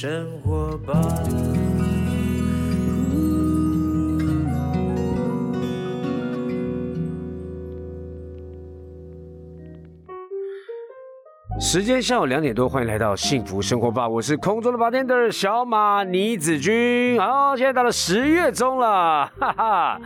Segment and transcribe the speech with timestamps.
[0.00, 0.94] 生活吧。
[11.60, 17.18] 时间下午两点多，欢迎来到幸福生活吧，我是空中的 bartender 小马倪子君。
[17.18, 20.00] 好，现在到了十月中了，哈哈，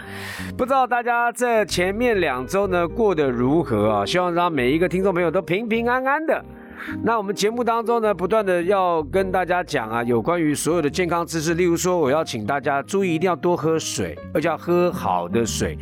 [0.56, 4.06] 不知道大家这前面两周呢过得如何啊？
[4.06, 6.42] 希望让每一个听众朋友都平平安安的。
[7.02, 15.76] 那我们节目当中呢，不断的要跟大家讲啊，有关于所有的健康知识，例如说，我要请大家注意，一定要多喝水，而且要喝好的水。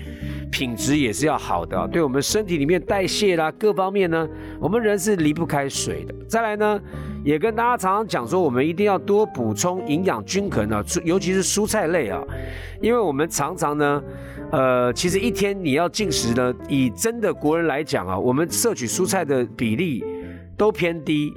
[0.50, 4.28] 品质也是要好的啊，对我们身体里面代谢啦各方面呢，
[4.58, 6.14] 我们人是离不开水的。
[6.28, 6.80] 再来呢，
[7.24, 12.20] 也跟大家常常讲说，我们一定要多补充营养均衡啊，尤其是蔬菜类啊，
[12.82, 14.02] 因为我们常常呢，
[14.50, 20.04] 呃，其实一天你要进食呢，以真的国人来讲啊，我们摄取蔬菜的比例
[20.60, 21.32] 都偏低。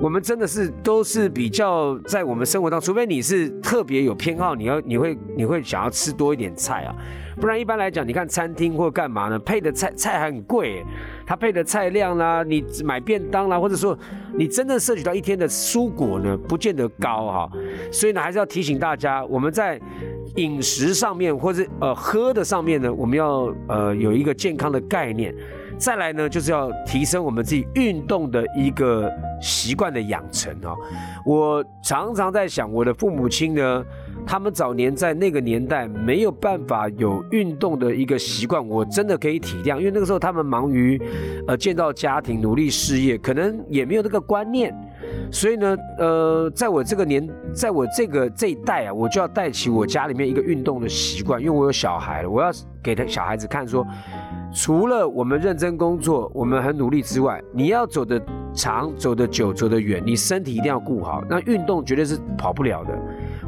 [0.00, 6.94] 我们真的是都是比较在我们生活当中，除非你是特别有偏好，你要你会你会想要吃多一点菜啊，
[7.40, 9.38] 不然一般来讲，你看餐厅或干嘛呢？
[9.38, 10.84] 配的菜菜很贵，
[11.24, 13.96] 它配的菜量啦，你买便当啦，或者说
[14.34, 17.50] 你真正摄取到一天的蔬果呢，不见得高哈。
[17.92, 19.80] 所以呢，还是要提醒大家，我们在
[20.34, 25.32] 饮食上面或者呃喝的上面呢，我们要呃有一个健康的概念。
[25.78, 30.74] 再来呢，就是要提升我们自己运动的一个习惯的养成哦。
[31.24, 33.84] 我常常在想，我的父母亲呢，
[34.26, 41.00] 他们早年在那个年代没有办法有运动的一个习惯，我真的可以体谅，因为那个时候他们忙于
[41.46, 44.74] 呃建造家庭、努力事业，可能也没有那个观念。
[45.30, 52.50] 所以呢，呃，在我这个年，在我这个这一代啊，我就要带起我家里面一个运动的习惯，因为我有小孩了，我要
[52.82, 53.86] 给他小孩子看说。
[54.56, 58.18] 除了我们认真工作，我们很努力之外，你要走得
[58.54, 61.22] 长、走得久、走得远，你身体一定要顾好。
[61.28, 62.98] 那运动绝对是跑不了的，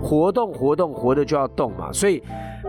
[0.02, 1.90] 活动活动活的就要动嘛。
[1.90, 2.22] 所以，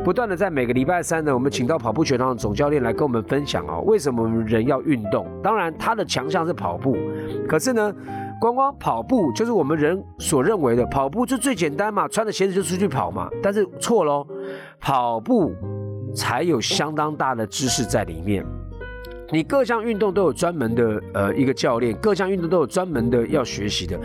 [0.06, 5.28] 不断的在每个礼拜三呢，我们请到跑步学堂的总教练来跟我们分享哦，为什么我们人要运动？
[5.44, 6.96] 当然，他的强项是跑步，
[7.46, 7.94] 可是呢，
[8.40, 13.28] 光光跑步就是我们人所认为的跑步就最简单嘛，穿着鞋子就出去跑嘛。
[13.44, 14.26] 但是错喽，
[14.80, 15.54] 跑步。
[16.14, 18.46] 才有相当大的知识在里面。
[19.32, 23.96] 你各项运动都有专门的呃一个教练，各项运动都有专门的要学习的。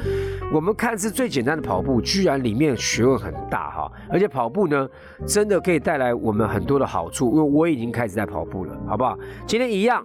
[0.52, 3.90] 我们看似最简单的跑步，居然里面学问很大哈！
[4.10, 4.86] 而且跑步呢，
[5.26, 7.30] 真的可以带来我们很多的好处。
[7.30, 9.18] 因为我已经开始在跑步了，好不好？
[9.46, 10.04] 今天一样，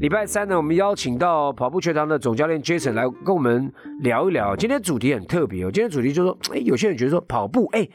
[0.00, 4.54] 礼拜三呢，我们邀请到跑步学堂的总教练 Jason 来跟我们聊一聊。
[4.54, 7.88] 今天主题很特别哦，今天主题就是说，哎，有些人觉得说跑步，哎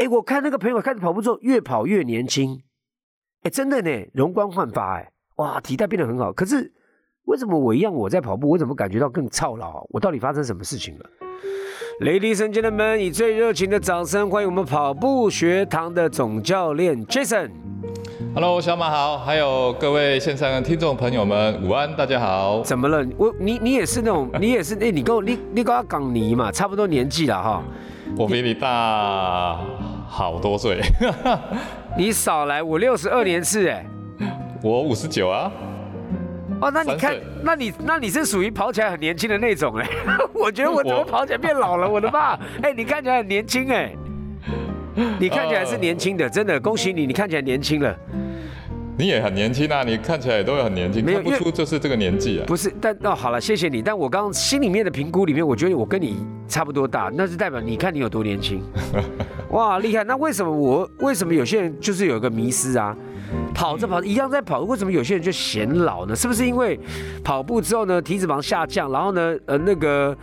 [0.00, 2.60] 哎，我看那个朋友开始跑步之后，越跑越年轻。
[3.42, 6.32] 哎，真的呢，容光焕发哎，哇，体态变得很好。
[6.32, 6.72] 可是
[7.26, 9.86] 为什么我一样我在跑步，我怎么感觉到更操劳？
[9.90, 11.04] 我到底发生什么事情了
[12.00, 17.50] ？Ladies and gentlemen，以最热情的掌声欢迎我们跑步学堂的总教练 Jason。
[18.34, 22.60] Hello，小马好，还有各位线上的听众朋友们，午安，大家好。
[22.62, 23.06] 怎么了？
[23.16, 27.62] 我你你也是那种，你也是哎，你跟我你你跟我港尼嘛，差不多年纪了哈。
[28.16, 29.60] 我比你大
[30.08, 30.80] 好多岁。
[31.96, 33.84] 你少来，我六十二年次哎，
[34.62, 35.52] 我五十九啊。
[36.60, 39.86] 哦，那你看，那你那你是属于跑起来很年轻的那种哎。
[40.32, 41.88] 我觉得我怎么跑起来变老了？
[41.88, 42.38] 我的爸！
[42.62, 43.92] 哎，你看起来很年轻哎，
[45.20, 47.94] 你看起来是年轻的，真的恭喜你，你看起来年轻了。
[48.98, 52.44] 你也很年轻啊，你看起来也都很年轻，看不出就是这个年纪啊。
[52.48, 53.80] 不是，但哦好了，谢谢你。
[53.80, 56.16] 但我刚刚心里面的评估里面，我觉得我跟你
[56.48, 58.60] 差不多大，那是代表你看你有多年轻。
[59.50, 60.02] 哇，厉害！
[60.02, 62.96] 那为什么我为什么有些人就是有一个迷失啊？
[63.58, 66.14] 跑着跑着一样在跑，为什么有些人就显老呢？
[66.14, 66.78] 是不是因为
[67.24, 70.16] 跑步之后呢，体脂肪下降，然后呢，呃，那个。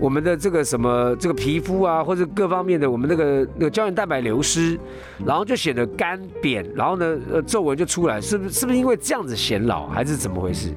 [0.00, 4.76] 我们的这个什么这个皮肤啊，或者各方面的，我们那个那个胶原蛋白流失，
[5.24, 8.50] 然后就显得干扁，然后呢，呃，皱纹就出来，是不是？
[8.50, 10.74] 是不是因为这样子显老，还是怎么回事？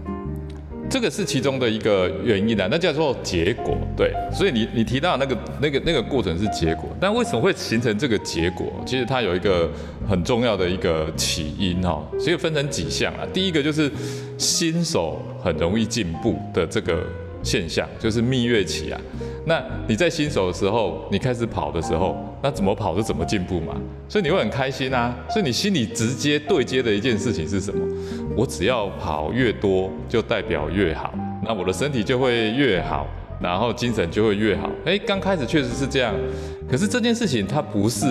[0.89, 3.77] 这个是其中的一个原因啊，那叫做结果。
[3.95, 8.71] 对，所以你你提到那个那个那个过程是结果，但为什么会形成这个结果？
[8.85, 9.69] 其实它有一个
[10.07, 13.27] 很重要的一个起因哈，所以分成几项啊。
[13.33, 13.91] 第一个就是
[14.37, 17.03] 新手很容易进步的这个。
[17.43, 18.99] 现象就是蜜月期啊，
[19.47, 23.73] 那你在新手的时候，你开始跑的时候，那怎么跑就怎么进步嘛，
[24.09, 27.79] 所以你会很开心啊，所以你心里直接对接的一件事情是什么？
[28.35, 31.13] 我只要跑越多，就代表越好，
[31.45, 33.07] 那我的身体就会越好，
[33.39, 34.69] 然后精神就会越好。
[34.83, 36.13] 哎，刚开始确实是这样，
[36.69, 38.05] 可是这件事情它不是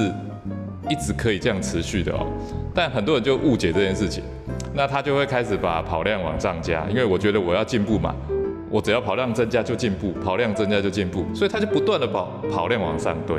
[0.88, 2.26] 一直可以这样持续的哦，
[2.74, 4.24] 但很多人就误解这件事情，
[4.72, 8.14] 那他就会开始把跑量往上加，因为我觉得我要进步嘛。
[8.70, 13.36] 我只要跑量增加就进步，跑量增加就进步，所以他就不断的跑跑量往上堆。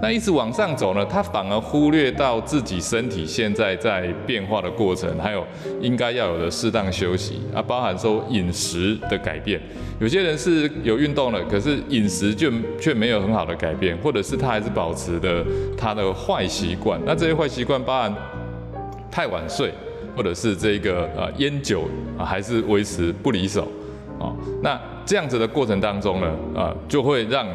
[0.00, 5.46] 那一直往上走呢，他反而忽略到自己身体现在在变化的过程，还有
[5.80, 9.60] 应该要有的适当休息啊，包含说饮食的改变。
[10.00, 12.50] 有些人是有运动了，可是饮食就
[12.80, 15.44] 却没有很好的改变，或者是他还是保持的
[15.78, 17.00] 他的坏习惯。
[17.06, 18.12] 那这些坏习惯包含
[19.08, 19.72] 太晚睡，
[20.16, 21.84] 或者是这个呃烟酒
[22.18, 23.68] 啊，还是维持不离手
[24.22, 24.32] 啊。
[24.62, 27.46] 那这样子的过程当中呢，啊，就会让。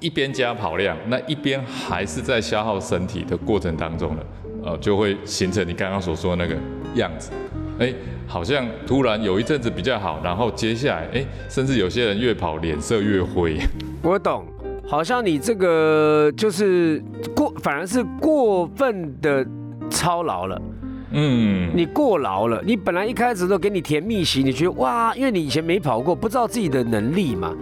[0.00, 4.22] 一边加跑量，那一边还是在消耗身体的过程当中呢，
[4.62, 6.56] 呃，就会形成你刚刚所说的那个
[6.94, 7.32] 样子。
[7.80, 7.92] 哎，
[8.24, 13.58] 好像突然有一阵子比较好，然后接下来，哎，甚至有些人越跑脸色越灰。
[14.00, 14.44] 我懂，
[14.86, 17.02] 好像你这个就是
[17.34, 19.44] 过，反而是过分的
[19.90, 20.62] 操劳了。
[21.10, 22.62] 嗯，你过劳了。
[22.64, 27.54] 你本来一开始都给你甜蜜席，你觉得哇，因为你以前没跑过，不知道自己的能力嘛。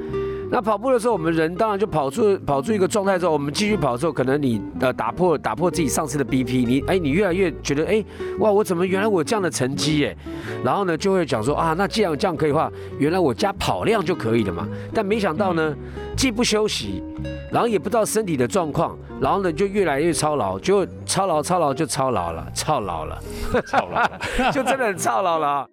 [0.48, 8.04] 那跑步的时候，我们人当然就跑出跑出一个状态之后，我们继续跑的时候，可能你呃打破打破自己上次的 BP，你哎你越来越觉得哎
[8.38, 10.16] 哇我怎么原来我这样的成绩耶，
[10.64, 14.66] 然后呢就会讲说啊那既然这样可以的话，原来我加跑量就可以了嘛。
[14.94, 15.75] 但没想到呢，
[16.16, 17.02] 既不休息，
[17.50, 23.19] 然后也不知道身体的状况，然后呢就越来越操劳，就操劳操劳就操劳了，操劳了，
[23.66, 24.06] 操劳，
[24.52, 25.69] 就真的很操劳了。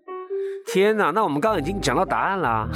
[0.71, 2.67] 天呐，那我们刚刚已经讲到答案啦。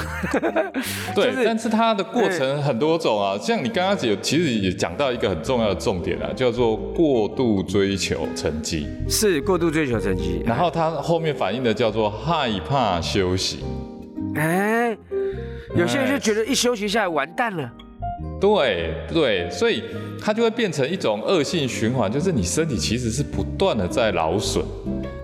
[1.15, 8.87] 对，但是它的过程很多种啊，像你刚刚有其实也讲到一个很重要的重点啊，叫做过度追求成绩。
[9.09, 13.63] 是过度追求成绩，然后它后面反映的叫做害怕休息。
[14.35, 14.95] 哎，
[15.75, 17.71] 有些人就觉得一休息下来完蛋了。
[18.39, 19.81] 对对，所以
[20.21, 24.63] 它就会变成一种恶性循环，就是你身体其实是不断的在劳损。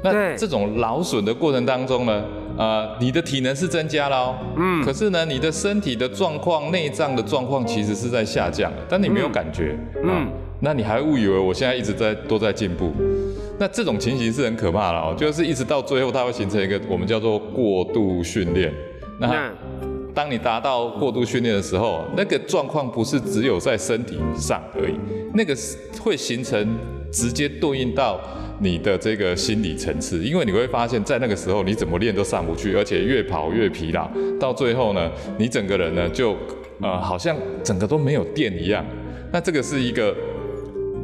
[0.04, 2.24] 那这种劳损的过程当中呢？
[2.58, 10.28] 呃，你的体能是增加了哦，嗯，可是呢，你的身体的状况、内脏的状况其实是在下降，但你没有感觉，嗯，
[10.60, 12.92] 那你还误以为我现在一直在都在进步，
[13.60, 18.72] 那这种情形是很可怕的哦，就是一直到最后，它会形成一个我们叫做过度训练。
[19.20, 19.52] 那
[20.14, 24.94] 当你达到过度训练的时候，那个状况不是只有在身体上而已，
[25.34, 25.56] 那个
[26.00, 26.68] 会形成
[27.14, 28.20] 直接对应到。
[28.60, 36.38] 你的这个心理层次，因为你会发现在那个时候你怎么练都上不去，而且越跑越疲劳，到最后呢，你整个人呢就
[36.80, 38.86] 呃好像整个都没有电一样。
[39.34, 40.16] 那这个是一个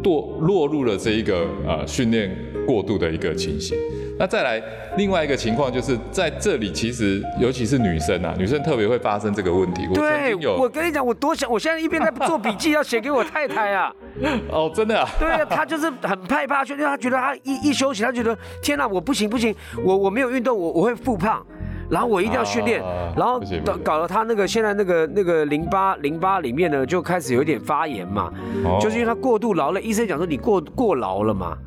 [0.02, 2.34] 堕落入了这一个呃训练
[2.66, 3.76] 过度的一个情形。
[4.20, 4.62] 那再来
[4.98, 9.88] 另外一个情况，就是在这里，其实尤其是女生啊，女生特别会发生这个问题。
[9.94, 13.96] 对，我跟你讲，我多想，我现在一边在做笔记，要写给我太太啊。
[14.52, 15.08] 哦，真的啊。
[15.18, 19.56] 对啊，她就是很害怕，就因为她觉得她一一休息，她觉得天哪，我不行不行，
[19.86, 21.42] 我我没有运动，我我会复胖。
[21.90, 22.80] 然后我一定要训练，
[23.18, 28.32] 然后搞搞了他那个现在那个那个淋巴淋巴里面呢就开始有一点发炎嘛，
[28.80, 31.58] 就是因为他过度劳累，医生讲说你过过劳了嘛。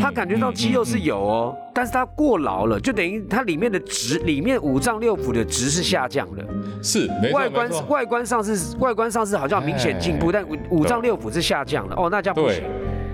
[0.00, 6.44] 他感觉到肌肉是有哦，但是他过劳了，就等于他里面的值，里面五脏六腑的值是下降了。
[6.82, 11.94] 是，外观外观上是外观上是好像明显进步，但五五脏六腑是下降了。
[11.96, 12.62] 哦，那这样不行。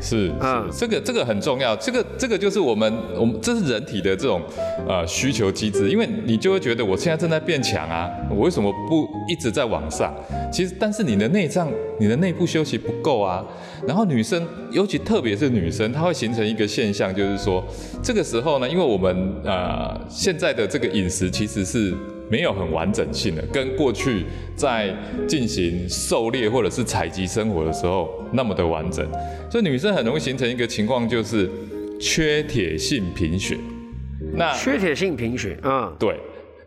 [0.01, 0.33] 是，是，
[0.77, 4.41] 这个这个很重要，这个这个就是我们我们这是人体的这种
[4.87, 10.15] 呃需求机制，因为你就会觉得我现在正在变强啊，我为什么不一直在往上？
[10.53, 13.45] 其实，但是你的内脏、你的内部休息不够啊。
[13.87, 17.65] 然后女生，尤其特别是女生，她会形成一个现象，就是说
[18.03, 21.95] 这个时候呢，因为我们呃现在的这个饮食其实是。
[22.31, 24.95] 没有很完整性的，跟过去在
[25.27, 29.07] 进行狩猎或者是采集生活的时候那么的完整，
[29.51, 31.51] 所以女生很容易形成一个情况，就是
[32.01, 33.57] 缺铁性贫血。
[34.35, 36.15] 那缺铁性贫血，嗯，对。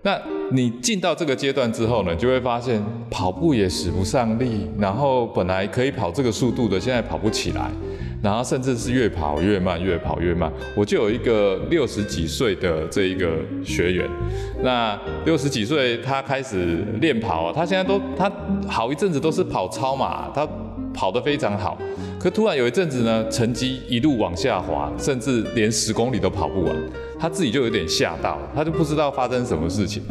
[0.03, 0.19] 那
[0.51, 7.69] 你进到这个阶段之后呢，就会发现跑步也使不上力，然后本来可以跑这个速度的，现在跑不起来。
[8.21, 10.51] 然后甚至是越跑越慢，越跑越慢。
[10.75, 13.31] 我就有一个六十几岁的这一个
[13.63, 14.07] 学员，
[14.61, 18.31] 那六十几岁他开始练跑，他现在都他
[18.67, 20.47] 好一阵子都是跑超马，他
[20.93, 21.77] 跑得非常好。
[22.19, 26.75] 可突然有一阵子呢，成绩一路往下滑，甚至连十公里都跑不完，
[27.19, 30.03] 他自己就有点吓到，他就不知道发生什么事情。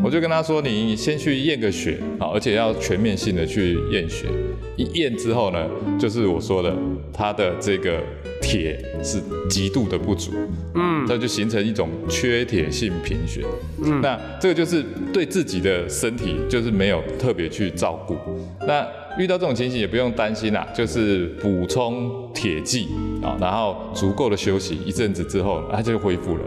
[0.00, 4.28] 我就跟他说：“你先去验个血啊，而且要全面性的去验血。
[4.76, 5.66] 一验之后呢，
[5.98, 6.72] 就是我说的，
[7.12, 8.02] 他的这个
[8.40, 10.32] 铁是极度的不足，
[10.74, 13.44] 嗯，这就形成一种缺铁性贫血。
[13.84, 18.16] 嗯，那这个就是对自己的身体就是没有特别去照顾。
[18.66, 18.86] 那
[19.18, 22.88] 遇到这种情形也不用担心啦，就是补充铁剂
[23.22, 26.42] 啊，然后足够的休息一阵子之后，它就恢复了。”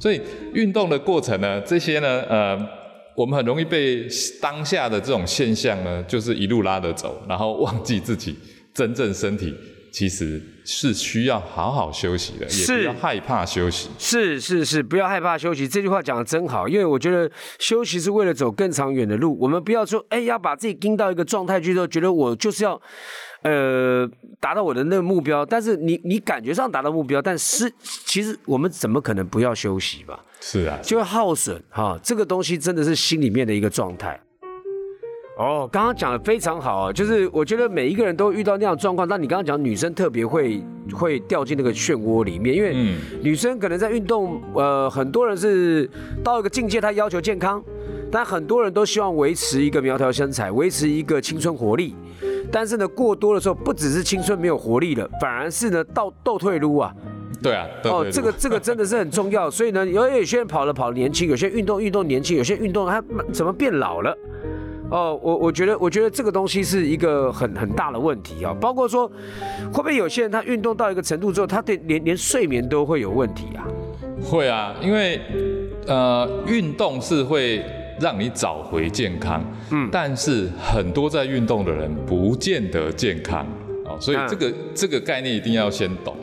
[0.00, 0.20] 所以
[0.54, 2.58] 运动的过程呢，这些呢，呃，
[3.14, 4.06] 我们很容易被
[4.40, 8.34] 当下的这种现象呢，就是一路拉着走，然后忘记自己
[8.72, 9.54] 真正身体
[9.96, 13.88] 其实是需要好好休息的，也是不要害怕休息。
[13.98, 15.66] 是是是，不要害怕休息。
[15.66, 19.34] 这句话讲的真好，因为我觉得休息是为了走更长远的路。
[19.40, 22.78] 我们不要说，哎，要把自己盯到一个状态去之后，觉得我就是要，
[23.40, 24.06] 呃，
[24.38, 25.46] 达到我的那个目标。
[25.46, 27.72] 但是你你感觉上达到目标，但是
[28.04, 30.22] 其实我们怎么可能不要休息吧？
[30.42, 34.20] 是啊，就会耗损哈，这个东西真的是心里面的一个状态。
[35.36, 40.64] 哦，刚刚讲的非常好啊，就是我觉得每一个人都遇到那样的状况，但你刚刚讲女生特别会
[40.94, 45.88] 会掉进那个漩涡里面，因为嗯女生可能在运动，呃，很多人是
[46.24, 47.62] 到一个境界，她要求健康，
[48.10, 51.94] 但很多人都希望维持一个苗条身材，维持一个青春活力。
[52.50, 56.90] 但是呢，过多的时候，不只是青春没有活力了，反而是呢倒倒退撸啊。
[57.42, 59.50] 对啊，对对，哦这个这个真的是很重要。
[59.50, 64.16] 所以呢，有有些人跑了跑年轻，有些运动运动年轻，有些运动他怎么变老了？
[64.90, 69.08] 哦，我我觉得我觉得这个东西是一个很很大的问题啊、包括说
[69.72, 73.66] 会不会有些人他运动到一个程度之后，他对连连睡眠都会有问题啊？
[74.22, 75.20] 会啊，因为
[75.86, 77.64] 呃，运动是会
[78.00, 83.46] 让你找回健康，嗯，但是很多在运动的人不见得健康
[83.84, 86.14] 哦，所以嗯这个、这个概念一定要先懂。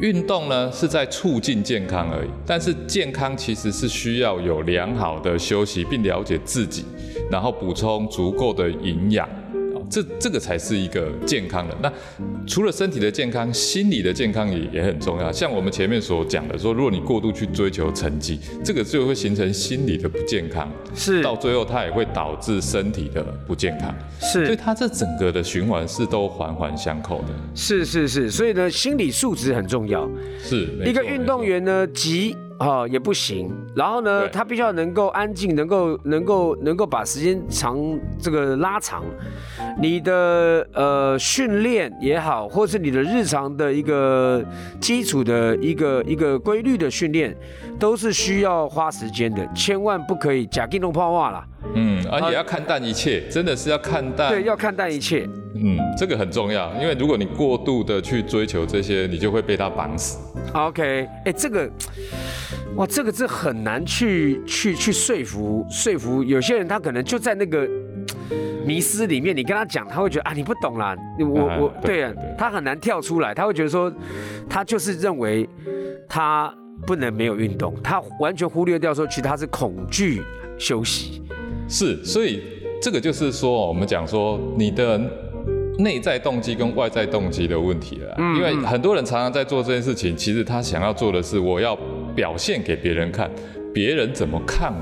[0.00, 6.86] 运动呢是在促进健康而已，但是健康其实是需要有良好的休息，并了解自己，
[7.30, 9.28] 然后补充足够的营养。
[9.90, 11.76] 哦这这个才是一个健康的。
[11.82, 11.92] 那
[12.46, 15.32] 除了身体的健康，心理的健康也也很重要。
[15.32, 23.92] 像我们前面所讲的说，如果你过度去追求成绩，这个就会形成心理的不健康，是到最后它也会导致身体的不健康。
[24.20, 27.28] 是所以是它这整个的循环是都环环相扣的。
[27.54, 30.08] 是是是，所以呢，心理素质很重要。
[30.40, 37.78] 是一个运动，员呢，急啊、也不行，然后呢，他必须要能够安静，能够能够能够把时间长
[38.20, 39.02] 这个拉长。
[39.80, 44.44] 你的呃训练也好，或是你的日常的一个
[44.78, 47.34] 基础的一个一个规律的训练，
[47.78, 51.42] 都是需要花时间的，千万不可以假定弄泡话啦。
[51.74, 54.28] 嗯，而且要看淡一切，真的是要看淡。
[54.28, 55.26] 对，要看淡一切。
[55.54, 60.18] 嗯，这个很重要，因为如果你过度的去追求这些，你就会被他绑死。
[60.52, 61.70] OK，哎，这个，
[62.76, 67.68] 哇，这个是很难去去去说服说服有些人，他可能就在那个
[68.66, 73.92] 迷失里面，你跟他讲，他会觉得啊，你不懂啦，我啊我对啊他很难跳出来，他会觉得说，
[74.48, 75.48] 他就是认为
[76.08, 76.52] 他
[76.86, 80.22] 不能没有运动，他完全忽略掉说，其实他是恐惧
[80.58, 81.22] 休息。
[81.68, 82.42] 是，所以
[82.82, 85.00] 这个就是说，我们讲说你的
[85.82, 88.14] 内在动机跟外在动机的问题了。
[88.18, 91.76] 嗯因为很多人常常在做这件事情，其实他想要做的是，我要
[92.14, 93.30] 表现给别人看，
[93.72, 94.72] 别人怎么看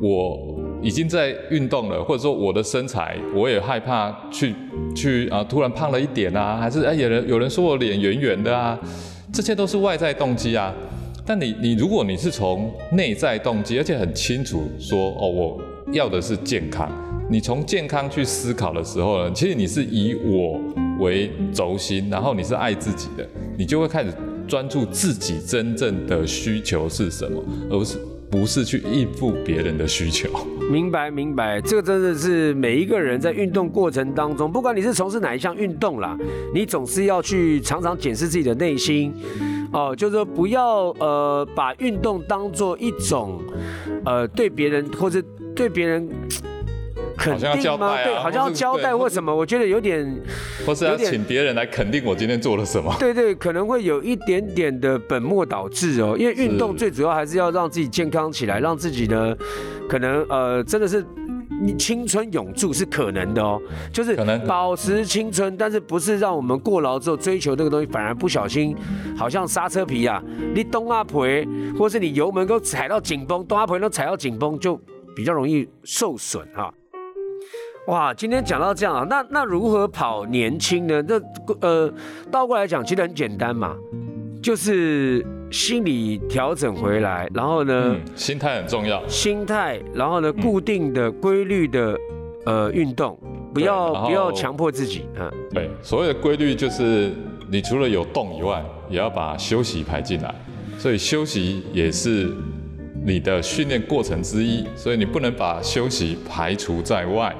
[0.00, 4.54] 我，我已经在运动了，或者说我的身材，我也害怕去
[4.94, 8.78] 去啊、突然胖了一点啊，还是哎有人有人说我脸圆圆的啊，
[9.32, 10.72] 这些都是外在动机啊。
[11.26, 15.60] 但你你如果你是从内在动机，而且很清楚说哦，我
[15.92, 16.90] 要的是健康。
[17.30, 20.60] 你从健康去思考的时候呢，其实你是以我
[20.98, 23.24] 为轴心，然后你是爱自己的，
[23.56, 24.12] 你就会开始
[24.48, 30.28] 专注自己真正的需求是什么，而不是不是去应付别人的需求。
[30.72, 36.18] 明白明白，这个真的是每一个人在运动过程当中，不管你是从事哪一项运动啦，
[36.52, 39.14] 你总是要去常常检视自己的内心，
[39.72, 43.40] 哦、就是说不要呃把运动当做一种
[44.04, 45.22] 呃对别人或者
[45.54, 46.08] 对别人。
[47.20, 47.62] 肯好像要定吗？
[47.62, 50.22] 交代啊对，好像要交代对或什么，我觉得有点，
[50.64, 52.94] 或是要有点请别人来肯定我今天做了什么。
[52.98, 56.16] 对对，可能会有一点点的本末倒置哦。
[56.18, 59.36] 因为运动最主要还是要让自己健康起来，让自己呢，
[59.86, 61.04] 可能呃真的是
[61.62, 63.60] 你青春永驻是可能的哦，
[63.92, 68.74] 就是可能保持青春，但是不是让我们过劳之后追求那个东西，反而不小心
[69.14, 70.22] 好像刹车皮啊，
[70.54, 71.26] 你东阿婆，
[71.78, 74.80] 或是你油门都踩到紧绷，东阿婆都踩到紧绷，就
[75.14, 76.72] 比较容易受损哈、
[77.86, 81.02] 哇，今天讲到这样啊，那那如何跑年轻呢？
[81.08, 81.20] 那
[81.60, 81.92] 呃，
[82.30, 83.74] 倒过来讲，其实很简单嘛，
[84.42, 89.04] 就是心理调整回来，然后呢，嗯，心态很重要。
[89.08, 91.98] 心态，然后呢，固定的、规律的
[92.44, 93.18] 呃运动，
[93.52, 97.10] 不要不要强迫自己，嗯，对，所谓的规律就是，
[97.50, 100.32] 你除了有动以外，也要把休息排进来，
[100.78, 102.30] 所以休息也是
[103.04, 107.34] 你的训练过程之一，所以你不能把休息排除在外，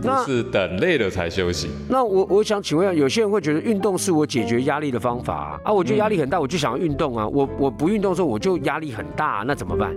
[0.00, 1.68] 不那是等累了才休息。
[1.88, 9.94] 那我我想请问一下，有些人会觉得运动是我解决压力的方法啊，啊我觉得压力很大，我就想要运动啊，我我不运动的时候我就压力很大、那怎么办？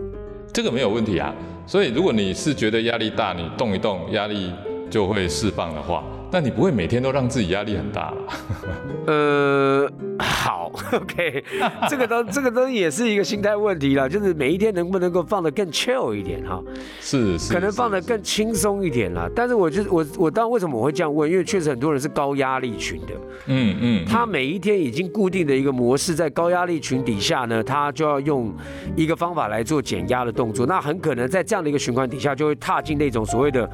[0.52, 1.34] 这个没有问题啊。
[1.68, 4.52] 所以如果你是觉得压力大，你动一动，压力
[4.90, 6.04] 就会释放的话。
[6.32, 8.14] 但你不会每天都让自己压力很大，
[9.06, 11.44] 呃，好， OK，
[11.90, 16.62] 这个都 这个都也是一个心态问题了，就是每一天能不能够放得更 chill 一点哈，
[17.02, 19.30] 是，可能放得更轻松一点啦。
[19.36, 21.30] 但是我就我我当然为什么我会这样问？
[21.30, 23.14] 因为确实很多人是高压力群的，
[23.48, 28.54] 嗯嗯，他每一天已经固定的一个模式，在高压力群底下呢，他就要用
[28.96, 33.70] 一个方法来做减压的动作，那很可能在这样的一个循环底下，就会踏进那种所谓的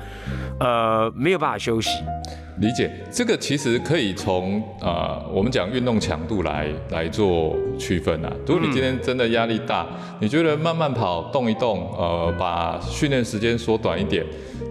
[0.60, 1.92] 呃没有办法休息。
[2.60, 8.34] 理解这个其实可以从呃我们讲运动强度来来做区分啊。
[8.48, 9.86] 如果你今天真的压力大，
[10.20, 14.26] 你觉得慢慢跑动一动，呃，把训练时间缩短一点，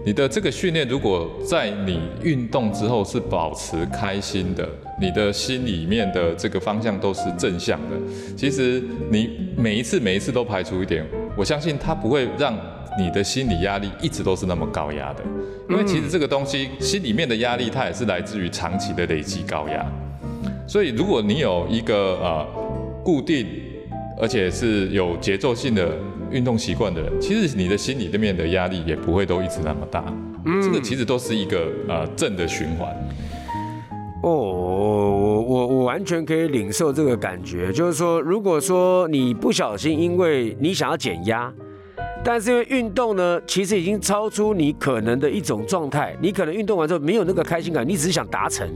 [0.05, 4.67] 你的这个训练如果在你运动之后是保持开心的，
[4.99, 7.95] 你的心里面的这个方向都是正向的，
[8.35, 11.05] 其实你每一次每一次都排除一点，
[11.37, 12.53] 我相信它不会让。
[12.97, 15.23] 你的心理压力一直都是那么高压的，
[15.69, 19.85] 因为其实这个东西心里面的压力，它也是来自于长期的累积高压。
[20.67, 22.45] 所以如果你有一个呃
[23.03, 23.45] 固定
[24.19, 25.95] 而且是有节奏性的
[26.31, 30.03] 运动习惯的人，其实你的心里面的压力也不会都一直那么大。
[30.61, 32.89] 这个其实都是一个呃正的循环。
[34.23, 41.53] 哦，我我我完全可以领受这个感觉，就是说，如果说你不小心，因为你想要减压。
[42.23, 46.15] 但是因为运动呢，其实已经超出你可能的一种状态。
[46.21, 48.67] 你可能运动完之后没有那个开心感，你只是想达成。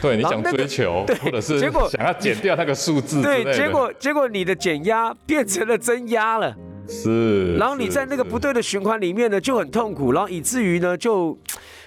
[0.00, 3.20] 对，你想追求，或者是结果想要减掉那个数字。
[3.20, 6.56] 对，结果结果你的减压变成了增压了。
[6.88, 7.54] 是。
[7.56, 11.36] 然后你在那个不对的循环里面呢，就很痛苦，然后以至于呢，就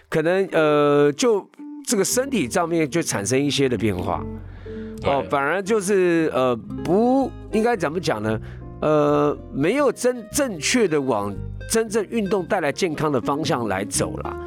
[0.09, 1.47] 可能呃，就
[1.88, 4.23] 这个身体上面就产生一些的变化。
[5.03, 8.38] 哦，反而就是呃，不应该怎么讲呢？
[8.81, 11.35] 呃，没有真正确的往
[11.69, 14.37] 真正运动带来健康的方向来走了，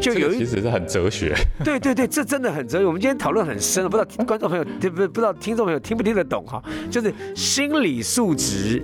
[0.00, 1.34] 就有一其实是很哲学。
[1.62, 2.86] 对对对，这真的很哲学。
[2.86, 6.62] 我们今天讨论很深，不知道观众朋友不不不知道听众朋友听不听得懂哈？
[6.90, 8.82] 就是心理素质，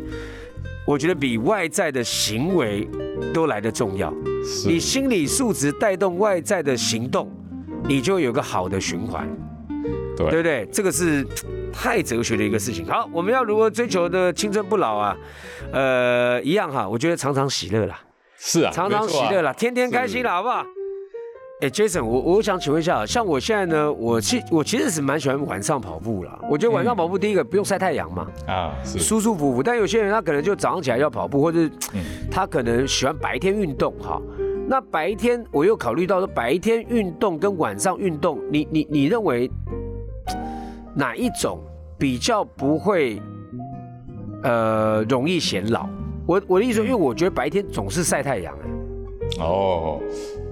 [0.87, 2.87] 我觉得比外在的行为
[3.33, 4.13] 都来得重要。
[4.67, 7.31] 你心理素质带动外在的行动，
[7.89, 9.27] 你就有个好的循环，
[10.17, 10.69] 对对不对？
[10.71, 11.27] 这个是。
[11.73, 12.87] 太哲学的一个事情。
[12.87, 15.17] 好，我们要如何追求的青春不老啊？
[15.73, 18.01] 呃，一样哈，我觉得常常喜乐啦。
[18.37, 20.65] 是啊，常常喜乐啦，天天开心啦，好不好？
[21.61, 26.39] 哎，Jason，我我想请问一下，像我现在呢，我其我其实是蛮喜欢晚上跑步了。
[26.49, 29.61] 我觉得晚上跑步，第一个不用晒太阳嘛，啊，是舒舒服服。
[29.61, 31.69] 但有些人他可能就早上起来要跑步，或者
[32.31, 34.23] 他可能喜欢白天运动哈。
[34.69, 39.51] 那白天我又考虑到说，白天运动跟晚上运动，你你你认为？
[40.99, 41.61] 哪一种
[41.97, 43.23] 比较不会
[44.43, 45.89] 呃容易显老？
[46.27, 49.45] 我我的意思说，因为我觉得白天总是晒太阳哎。
[49.45, 50.01] 哦，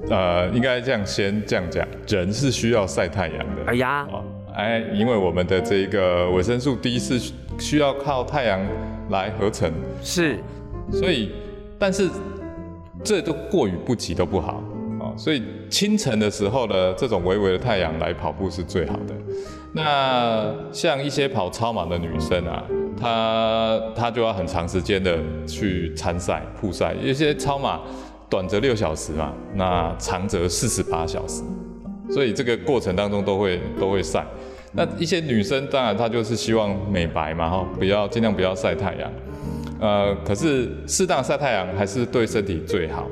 [0.09, 3.65] 呃，应该这样先这样讲，人是需要晒太阳的。
[3.67, 4.07] 哎呀，
[4.55, 8.65] 哎，因为我们的这个维生素 D 是需要靠太阳
[9.11, 9.73] 来合成。
[10.01, 10.39] 是，
[10.93, 11.33] 所以
[11.77, 12.09] 但是
[13.03, 14.63] 这都过于不及都不好
[15.01, 15.11] 啊。
[15.17, 19.15] 所以清晨的时候呢，这种微微的太阳来跑步是最好的。
[19.77, 22.65] 那像一些跑超马的女生啊，
[22.99, 26.95] 她她就要很长时间的去参赛、曝赛。
[27.03, 27.79] 有些超马
[28.31, 31.43] 短则六小时嘛，那长则四十八小时，
[32.11, 34.25] 所以这个过程当中都会都会晒。
[34.73, 39.13] 那一些女生当然她就是希望美白嘛，哈，不要尽量不要晒太阳。
[39.79, 43.07] 呃，可是适当晒太阳还是对身体最好。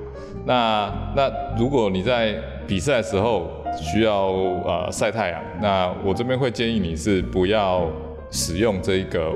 [0.46, 2.34] 那那如果你在
[2.66, 4.26] 比赛的时候，需要
[4.64, 7.88] 呃晒太阳，那我这边会建议你是不要
[8.30, 9.32] 使用这个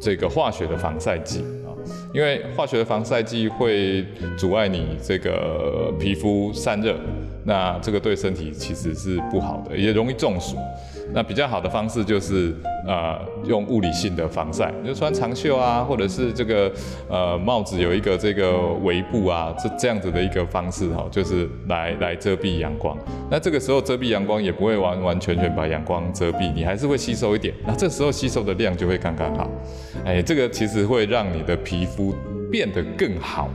[0.00, 1.70] 这个化学的防晒剂啊，
[2.12, 4.04] 因为化学的防晒剂会
[4.36, 6.96] 阻碍你这个皮肤散热，
[7.44, 10.56] 那这个对身体其实是不好的，也容易中暑。
[11.12, 12.54] 那比较好的方式就是
[12.86, 16.70] 呃用物理性的防晒，就穿长袖啊，或者是这个
[17.08, 22.96] 呃帽子有一个这个围布啊，这这样子的一个方式哈，就是来来遮蔽阳光。
[23.30, 27.54] 那这个时候遮蔽阳光也不会完完全全把阳光遮蔽，你还是会吸收一点。
[27.66, 29.48] 那这时候吸收的量就会刚刚好。
[30.04, 32.14] 哎，这个其实会让你的皮肤
[32.50, 33.48] 变得更好。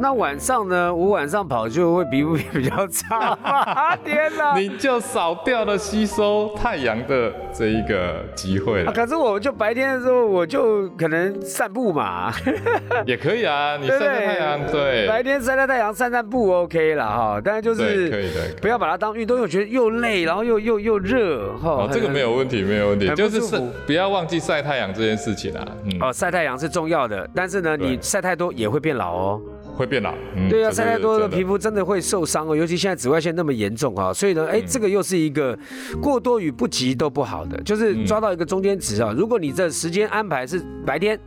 [0.00, 0.94] 那晚上呢？
[0.94, 3.96] 我晚上跑就会皮肤比较差。
[4.04, 4.56] 天哪！
[4.56, 8.92] 你就少掉了吸收太阳的这一个机会了。
[8.92, 12.32] 可是我就白天的时候，我就可能散步嘛。
[13.06, 15.08] 也可以啊，你晒晒太阳，对。
[15.08, 17.40] 白天晒晒太阳，散散步 OK 了哈。
[17.44, 21.88] 但是就是可以的，不要把它当运动，我觉得又累，然后又又又热哈。
[21.90, 23.40] 这个没有问题，没有问题，就是
[23.84, 25.66] 不要忘记晒太阳这件事情啊。
[26.00, 29.40] 哦，晒太阳是重要的，但是呢，你晒太多也会变老哦。
[29.78, 30.12] 会变老。
[30.50, 35.56] 对啊，晒太多的皮肤真的会受伤哦，尤其现在紫外线那么严重啊，所以呢，哎，这个又是一个
[36.02, 39.14] 过多与不及都不好的，就是抓到一个中间值啊。
[39.16, 41.18] 如果你这时间安排是白天，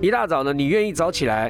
[0.00, 1.48] 一大早呢，你愿意早起来。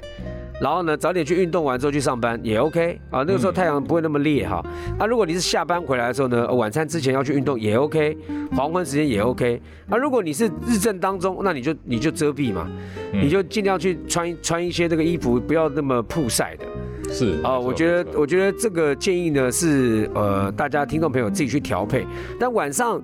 [0.59, 4.65] 然后呢，早点去运动完之后去上班也 OK 啊，那个时候太阳不会那么烈哈。
[4.99, 8.17] 啊，如果你是下班回来的时候呢，晚餐之前要去运动也 OK，
[8.57, 9.61] 黄昏时间也 OK。
[9.91, 12.67] 啊，如果你是日正当中，那你就你就遮蔽嘛，
[13.13, 16.65] 你就尽量去穿穿一些这个衣服，不要那么曝晒的。
[17.13, 22.07] 是啊，我觉得我觉得这个建议呢是呃大家听众朋友自己去调配。
[22.41, 22.99] 但晚上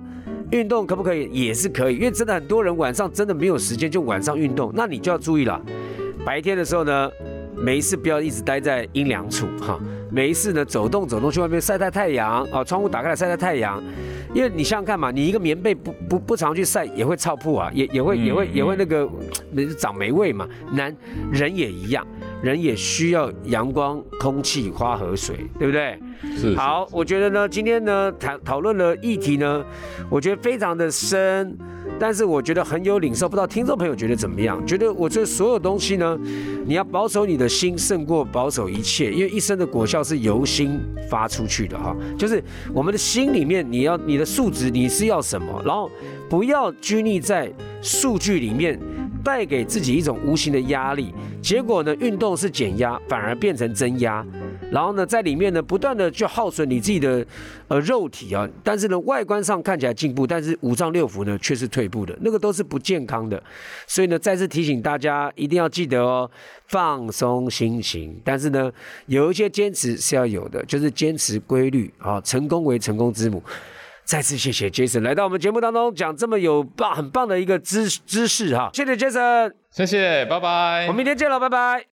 [0.49, 1.29] 运动可不可以？
[1.31, 5.61] 也是可以，因为真的很多人晚上真的没有时间就晚上运动，那你就要注意了。
[6.25, 7.11] 白天的时候呢。
[7.63, 9.79] 没事，不要一直待在阴凉处哈。
[10.11, 13.81] 没事呢，走动走动，去外面晒晒太阳啊，窗户打开来晒晒太阳。
[14.33, 19.09] 因为你想想看嘛，你一个棉被不不不常去晒，也会臭铺啊，也也会也会也会那个
[19.77, 20.45] 长霉味嘛。
[20.73, 20.93] 男
[21.31, 22.05] 人也一样，
[22.41, 25.97] 人也需要阳光、空气、花和水，对不对？
[26.35, 26.55] 是。
[26.55, 29.63] 好，我觉得呢，今天呢讨讨论的议题呢，
[30.09, 31.57] 我觉得非常的深。
[31.99, 34.65] 但是我觉得很有领受，不知道听众朋友觉得怎么样？
[34.67, 36.19] 觉得我这所有东西呢，
[36.65, 40.79] 你要保守你的心胜过保守一切，因为一生的果效是由心
[41.09, 41.95] 发出去的哈。
[42.17, 45.89] 就是我们的心里面，你要你的数值你是要什么，然后
[46.29, 47.51] 不要拘泥在
[47.81, 48.77] 数据里面，
[49.23, 51.13] 带给自己一种无形的压力。
[51.41, 54.25] 结果呢，运动是减压，反而变成增压。
[54.71, 57.23] 然后呢，在里面呢，不断的去耗损你自己的
[57.67, 63.41] 呃肉体啊，但是呢，外观上看起来进步，但是五脏六腑呢却是退步的，那个都是不健康的。
[63.85, 66.29] 所以呢，再次提醒大家一定要记得哦，
[66.67, 68.71] 放松心情，但是呢，
[69.05, 73.43] 有一些坚持是要有的，就是坚持规律啊，成功为成功之母。
[74.05, 81.85] 再次谢谢 Jason 来到我们节目当中讲这么有棒很棒的一个知知识哈，谢谢 Jason，谢谢，拜拜，我们明天见了，拜拜。